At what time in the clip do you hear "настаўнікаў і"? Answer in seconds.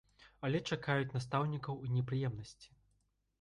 1.17-1.91